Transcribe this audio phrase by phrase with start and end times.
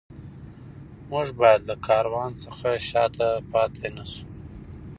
[1.11, 4.23] موږ باید له کاروان څخه شاته پاتې نه شو.